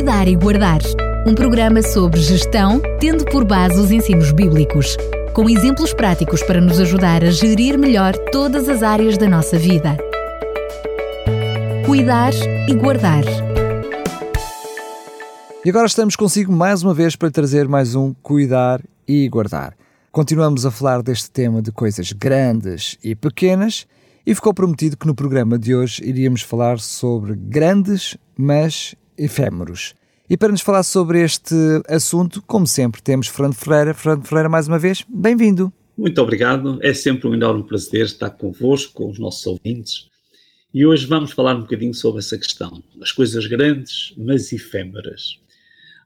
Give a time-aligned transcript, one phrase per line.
[0.00, 0.80] Cuidar e Guardar.
[1.26, 4.96] Um programa sobre gestão, tendo por base os ensinos bíblicos,
[5.34, 9.98] com exemplos práticos para nos ajudar a gerir melhor todas as áreas da nossa vida.
[11.84, 12.32] Cuidar
[12.66, 13.24] e Guardar.
[15.62, 19.76] E agora estamos consigo mais uma vez para trazer mais um Cuidar e Guardar.
[20.10, 23.86] Continuamos a falar deste tema de coisas grandes e pequenas
[24.24, 29.94] e ficou prometido que no programa de hoje iríamos falar sobre grandes, mas efêmeros.
[30.28, 31.54] E para nos falar sobre este
[31.88, 33.92] assunto, como sempre, temos Fernando Ferreira.
[33.94, 35.72] Fernando Ferreira, mais uma vez, bem-vindo.
[35.98, 40.08] Muito obrigado, é sempre um enorme prazer estar convosco, com os nossos ouvintes.
[40.72, 45.40] E hoje vamos falar um bocadinho sobre essa questão, as coisas grandes, mas efêmeras.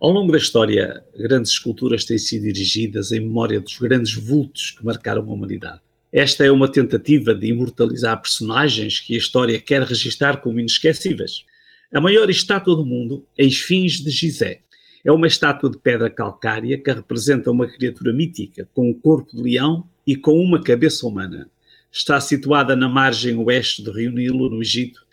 [0.00, 4.84] Ao longo da história, grandes esculturas têm sido dirigidas em memória dos grandes vultos que
[4.84, 5.80] marcaram a humanidade.
[6.12, 11.44] Esta é uma tentativa de imortalizar personagens que a história quer registar como inesquecíveis.
[11.92, 14.62] A maior estátua do mundo é a Esfinge de Gizé.
[15.04, 19.42] É uma estátua de pedra calcária que representa uma criatura mítica com um corpo de
[19.42, 21.50] leão e com uma cabeça humana.
[21.90, 25.04] Está situada na margem oeste do rio Nilo, no Egito.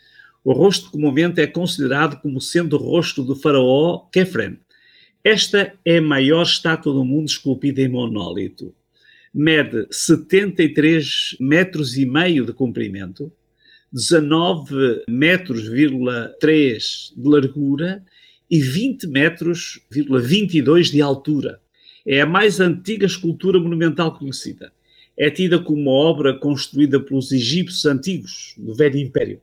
[0.42, 4.58] O rosto comovente é considerado como sendo o rosto do faraó Kefren.
[5.22, 8.74] Esta é a maior estátua do mundo esculpida em monólito.
[9.34, 13.30] Mede 73 metros e meio de comprimento,
[13.92, 15.64] 19 metros,
[16.40, 18.04] 3 de largura
[18.50, 21.60] e 20 metros, 22 de altura.
[22.06, 24.72] É a mais antiga escultura monumental conhecida.
[25.18, 29.42] É tida como uma obra construída pelos egípcios antigos, do Velho Império.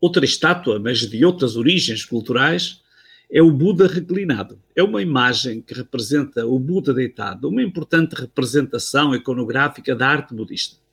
[0.00, 2.82] Outra estátua, mas de outras origens culturais,
[3.30, 4.60] é o Buda reclinado.
[4.74, 10.85] É uma imagem que representa o Buda deitado, uma importante representação iconográfica da arte budista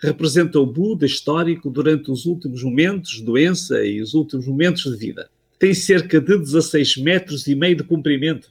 [0.00, 4.96] representa o Buda histórico durante os últimos momentos de doença e os últimos momentos de
[4.96, 5.28] vida.
[5.58, 8.50] Tem cerca de 16 metros e meio de comprimento.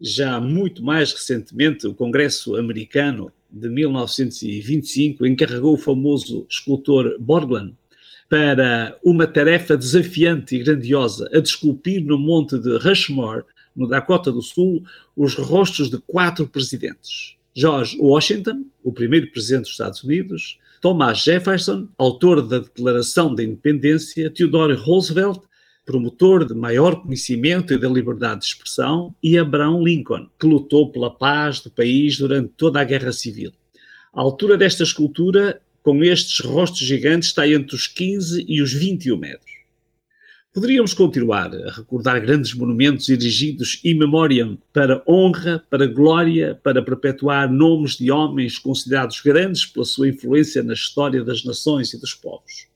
[0.00, 7.72] Já muito mais recentemente, o Congresso Americano de 1925 encarregou o famoso escultor Borglum
[8.28, 14.40] para uma tarefa desafiante e grandiosa, a desculpir no monte de Rushmore, no Dakota do
[14.40, 14.84] Sul,
[15.16, 17.34] os rostos de quatro presidentes.
[17.54, 24.30] George Washington, o primeiro presidente dos Estados Unidos, Thomas Jefferson, autor da Declaração da Independência,
[24.30, 25.40] Theodore Roosevelt,
[25.84, 31.10] promotor de maior conhecimento e da liberdade de expressão, e Abraham Lincoln, que lutou pela
[31.10, 33.52] paz do país durante toda a Guerra Civil.
[34.12, 39.18] A altura desta escultura, com estes rostos gigantes, está entre os 15 e os 21
[39.18, 39.59] metros.
[40.52, 47.48] Poderíamos continuar a recordar grandes monumentos erigidos in memoriam para honra, para glória, para perpetuar
[47.48, 52.66] nomes de homens considerados grandes pela sua influência na história das nações e dos povos.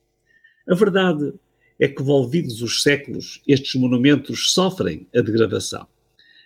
[0.68, 1.34] A verdade
[1.80, 5.84] é que, volvidos os séculos, estes monumentos sofrem a degradação.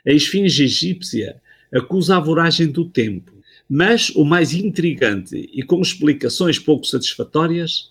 [0.07, 3.33] A esfinge egípcia acusa a voragem do tempo,
[3.69, 7.91] mas o mais intrigante e com explicações pouco satisfatórias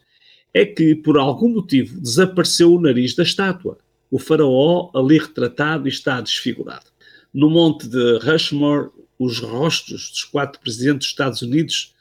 [0.54, 3.78] é que, por algum motivo, desapareceu o nariz da estátua.
[4.10, 6.86] O faraó, ali retratado, está desfigurado.
[7.34, 11.94] No monte de Rushmore, os rostos dos quatro presidentes dos Estados Unidos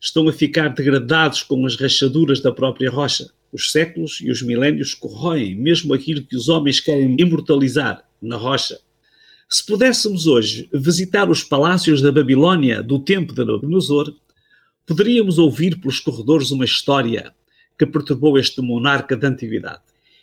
[0.00, 3.30] estão a ficar degradados com as rachaduras da própria rocha.
[3.52, 8.78] Os séculos e os milénios corroem mesmo aquilo que os homens querem imortalizar na rocha.
[9.48, 14.14] Se pudéssemos hoje visitar os palácios da Babilônia do tempo de Nabucodonosor,
[14.86, 17.32] poderíamos ouvir pelos corredores uma história
[17.78, 19.82] que perturbou este monarca da antiguidade.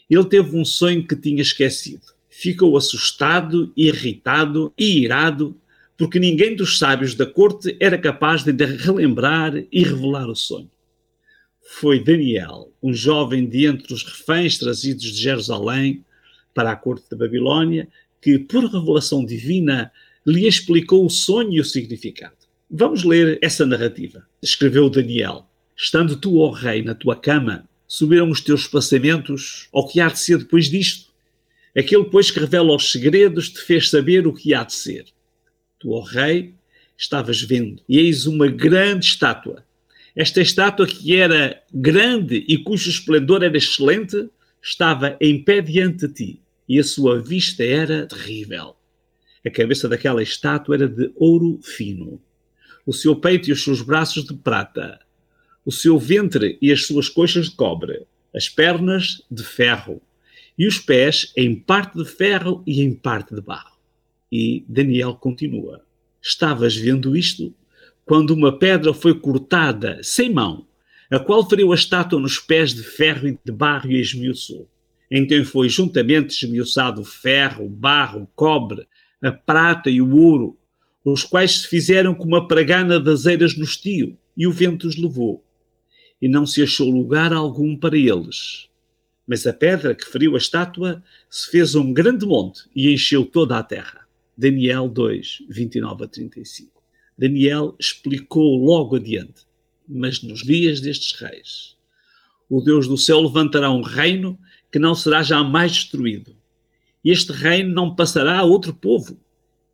[0.09, 2.03] Ele teve um sonho que tinha esquecido.
[2.29, 5.57] Ficou assustado, irritado e irado,
[5.97, 10.69] porque ninguém dos sábios da corte era capaz de relembrar e revelar o sonho.
[11.61, 16.03] Foi Daniel, um jovem de entre os reféns trazidos de Jerusalém
[16.53, 17.87] para a corte da Babilônia,
[18.21, 19.91] que, por revelação divina,
[20.25, 22.35] lhe explicou o sonho e o significado.
[22.69, 24.25] Vamos ler essa narrativa.
[24.41, 25.47] Escreveu Daniel.
[25.83, 30.19] Estando tu, ó rei, na tua cama, subiram os teus pensamentos ao que há de
[30.19, 31.11] ser depois disto.
[31.75, 35.05] Aquele, pois, que revela os segredos, te fez saber o que há de ser.
[35.79, 36.53] Tu, ó rei,
[36.95, 39.65] estavas vendo, e eis uma grande estátua.
[40.15, 44.29] Esta estátua, que era grande e cujo esplendor era excelente,
[44.61, 48.75] estava em pé diante de ti, e a sua vista era terrível.
[49.43, 52.21] A cabeça daquela estátua era de ouro fino,
[52.85, 54.99] o seu peito e os seus braços de prata,
[55.65, 60.01] o seu ventre e as suas coxas de cobre, as pernas de ferro,
[60.57, 63.77] e os pés em parte de ferro e em parte de barro.
[64.31, 65.81] E Daniel continua:
[66.21, 67.53] Estavas vendo isto?
[68.05, 70.65] Quando uma pedra foi cortada sem mão,
[71.09, 74.67] a qual feriu a estátua nos pés de ferro e de barro e esmiuçou.
[75.09, 78.87] quem foi juntamente esmiuçado o ferro, o barro, o cobre,
[79.21, 80.57] a prata e o ouro,
[81.03, 84.95] os quais se fizeram como a pragana das eiras no estio, e o vento os
[84.95, 85.43] levou.
[86.21, 88.69] E não se achou lugar algum para eles.
[89.27, 93.57] Mas a pedra que feriu a estátua se fez um grande monte e encheu toda
[93.57, 94.07] a terra.
[94.37, 96.81] Daniel 2, 29 a 35.
[97.17, 99.45] Daniel explicou logo adiante.
[99.87, 101.75] Mas nos dias destes reis,
[102.49, 104.39] o Deus do céu levantará um reino
[104.71, 106.35] que não será jamais destruído.
[107.03, 109.19] Este reino não passará a outro povo.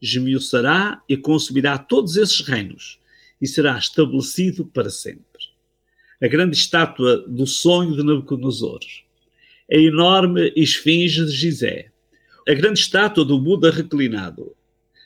[0.02, 3.00] Esmiuçará e consumirá todos esses reinos
[3.42, 5.27] e será estabelecido para sempre.
[6.20, 8.80] A grande estátua do sonho de Nabucodonosor,
[9.72, 11.92] a enorme esfinge de Gizé,
[12.48, 14.56] a grande estátua do Buda reclinado,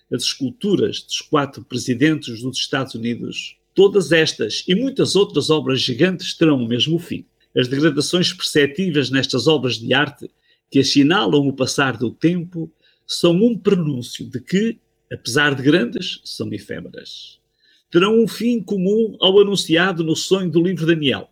[0.10, 6.34] as esculturas dos quatro presidentes dos Estados Unidos, todas estas e muitas outras obras gigantes
[6.34, 7.26] terão o mesmo fim.
[7.54, 10.32] As degradações perceptíveis nestas obras de arte,
[10.70, 12.72] que assinalam o passar do tempo,
[13.06, 14.80] são um prenúncio de que,
[15.12, 17.41] apesar de grandes, são efêmeras.
[17.92, 21.30] Terão um fim comum ao anunciado no sonho do livro Daniel.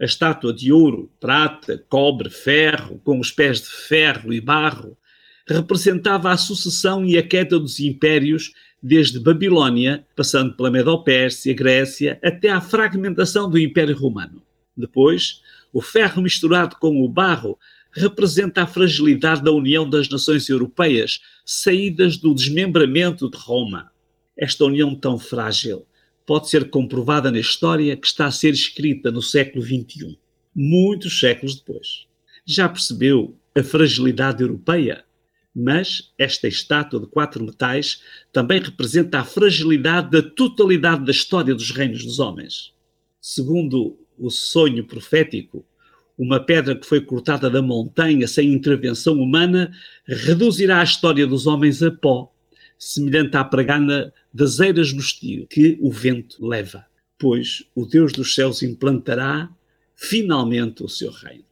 [0.00, 4.96] A estátua de ouro, prata, cobre, ferro, com os pés de ferro e barro,
[5.46, 8.52] representava a sucessão e a queda dos impérios
[8.82, 14.42] desde Babilônia, passando pela Medo-Pérsia, Grécia, até à fragmentação do Império Romano.
[14.76, 15.42] Depois,
[15.72, 17.58] o ferro misturado com o barro
[17.92, 23.90] representa a fragilidade da união das nações europeias, saídas do desmembramento de Roma.
[24.38, 25.84] Esta união tão frágil
[26.24, 30.16] pode ser comprovada na história que está a ser escrita no século XXI,
[30.54, 32.06] muitos séculos depois.
[32.46, 35.04] Já percebeu a fragilidade europeia?
[35.54, 38.00] Mas esta estátua de quatro metais
[38.32, 42.72] também representa a fragilidade da totalidade da história dos reinos dos homens.
[43.20, 45.66] Segundo o sonho profético,
[46.16, 49.72] uma pedra que foi cortada da montanha sem intervenção humana
[50.06, 52.32] reduzirá a história dos homens a pó,
[52.78, 56.86] semelhante à pragana das eiras no estio que o vento leva,
[57.18, 59.50] pois o Deus dos céus implantará
[59.96, 61.44] finalmente o seu reino.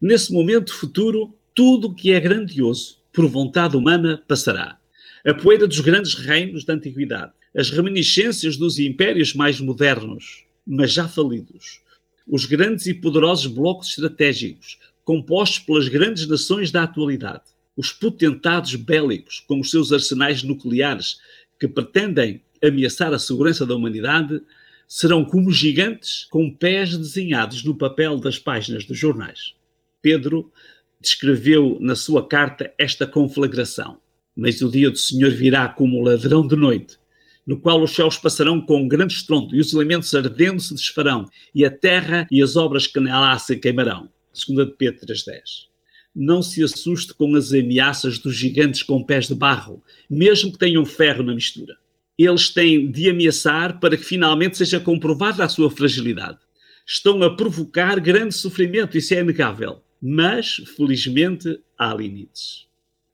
[0.00, 4.78] Nesse momento futuro, tudo o que é grandioso, por vontade humana, passará.
[5.26, 11.06] A poeira dos grandes reinos da antiguidade, as reminiscências dos impérios mais modernos, mas já
[11.06, 11.82] falidos,
[12.26, 17.42] os grandes e poderosos blocos estratégicos, compostos pelas grandes nações da atualidade,
[17.80, 21.18] os potentados bélicos com os seus arsenais nucleares
[21.58, 24.42] que pretendem ameaçar a segurança da humanidade,
[24.86, 29.54] serão como gigantes com pés desenhados no papel das páginas dos jornais.
[30.02, 30.52] Pedro
[31.00, 33.98] descreveu na sua carta esta conflagração.
[34.36, 36.98] Mas o dia do Senhor virá como ladrão de noite,
[37.46, 41.24] no qual os céus passarão com um grande estrondo, e os elementos ardendo se desfarão,
[41.54, 44.10] e a terra e as obras que nela se queimarão.
[44.34, 45.69] 2 de Pedro 3.10
[46.14, 50.84] Não se assuste com as ameaças dos gigantes com pés de barro, mesmo que tenham
[50.84, 51.76] ferro na mistura.
[52.18, 56.38] Eles têm de ameaçar para que finalmente seja comprovada a sua fragilidade.
[56.86, 59.82] Estão a provocar grande sofrimento, isso é inegável.
[60.02, 62.66] Mas, felizmente, há limites.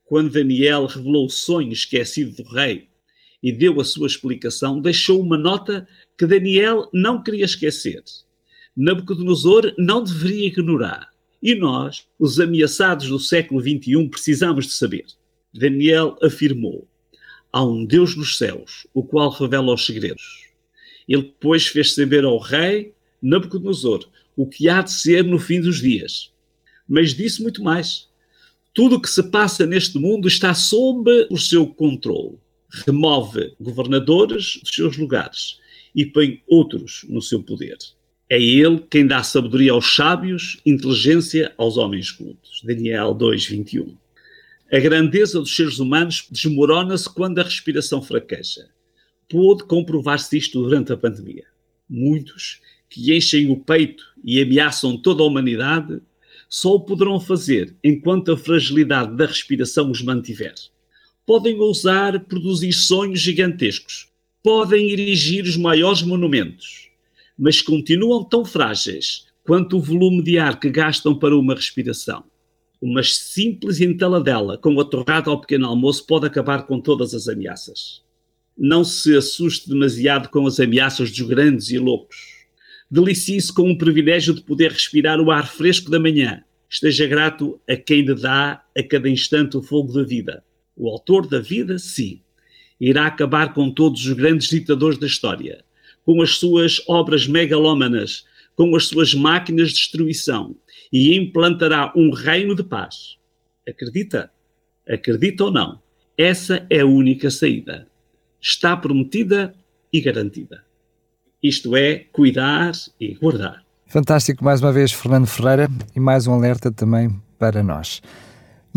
[0.05, 2.87] Quando Daniel revelou o sonho esquecido do rei,
[3.41, 8.03] e deu a sua explicação, deixou uma nota que Daniel não queria esquecer.
[8.75, 11.09] Nabucodonosor não deveria ignorar.
[11.41, 15.05] E nós, os ameaçados do século XXI, precisamos de saber.
[15.53, 16.87] Daniel afirmou:
[17.51, 20.47] há um Deus nos céus, o qual revela os segredos.
[21.07, 25.79] Ele depois fez saber ao rei Nabucodonosor o que há de ser no fim dos
[25.79, 26.31] dias.
[26.87, 28.07] Mas disse muito mais.
[28.73, 32.37] Tudo o que se passa neste mundo está sob o seu controle
[32.85, 35.59] remove governadores dos seus lugares
[35.95, 37.77] e põe outros no seu poder.
[38.29, 42.61] É ele quem dá sabedoria aos sábios, inteligência aos homens cultos.
[42.63, 43.95] Daniel 2:21.
[44.71, 48.67] A grandeza dos seres humanos desmorona-se quando a respiração fraqueja.
[49.29, 51.45] Pôde comprovar-se isto durante a pandemia.
[51.89, 56.01] Muitos que enchem o peito e ameaçam toda a humanidade
[56.49, 60.53] só o poderão fazer enquanto a fragilidade da respiração os mantiver
[61.27, 64.07] podem ousar produzir sonhos gigantescos,
[64.41, 66.86] podem erigir os maiores monumentos,
[67.37, 72.23] mas continuam tão frágeis quanto o volume de ar que gastam para uma respiração.
[72.81, 78.01] Uma simples entaladela com a torrada ao pequeno almoço pode acabar com todas as ameaças.
[78.57, 82.45] Não se assuste demasiado com as ameaças dos grandes e loucos.
[82.89, 86.43] Delicie-se com o privilégio de poder respirar o ar fresco da manhã.
[86.69, 90.43] Esteja grato a quem lhe dá a cada instante o fogo da vida
[90.77, 92.21] o autor da vida, sim,
[92.79, 95.65] irá acabar com todos os grandes ditadores da história,
[96.07, 100.55] com as suas obras megalómanas, com as suas máquinas de destruição
[100.91, 103.17] e implantará um reino de paz.
[103.67, 104.31] Acredita?
[104.87, 105.81] Acredita ou não?
[106.17, 107.89] Essa é a única saída.
[108.41, 109.53] Está prometida
[109.91, 110.63] e garantida.
[111.43, 112.71] Isto é, cuidar
[113.01, 113.65] e guardar.
[113.85, 118.01] Fantástico, mais uma vez, Fernando Ferreira, e mais um alerta também para nós.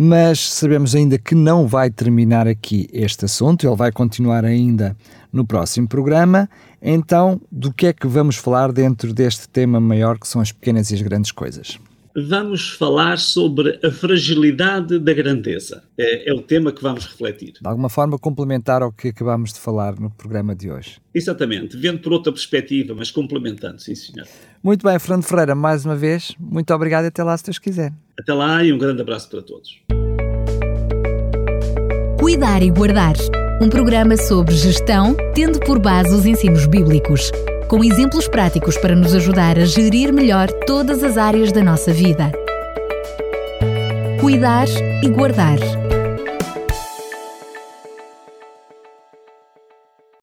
[0.02, 4.96] Mas sabemos ainda que não vai terminar aqui este assunto, ele vai continuar ainda
[5.30, 6.48] no próximo programa.
[6.80, 10.90] Então, do que é que vamos falar dentro deste tema maior que são as pequenas
[10.90, 11.78] e as grandes coisas?
[12.14, 15.82] Vamos falar sobre a fragilidade da grandeza.
[15.98, 17.54] É, é, o tema que vamos refletir.
[17.60, 20.98] De alguma forma, complementar ao que acabamos de falar no programa de hoje.
[21.14, 24.26] Exatamente, vendo por outra perspectiva, mas complementando, sim, senhor.
[24.62, 27.92] Muito bem, Fernando Ferreira, mais uma vez, muito obrigado e até lá, se Deus quiser.
[28.18, 29.80] Até lá e um grande abraço para todos.
[32.18, 33.14] Cuidar e Guardar
[33.62, 37.30] um programa sobre gestão, tendo por base os ensinos bíblicos
[37.70, 42.32] com exemplos práticos para nos ajudar a gerir melhor todas as áreas da nossa vida.
[44.20, 44.66] Cuidar
[45.00, 45.58] e guardar